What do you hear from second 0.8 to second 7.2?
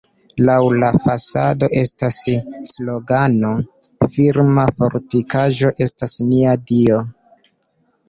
la fasado estas slogano: "Firma fortikaĵo estas nia Dio".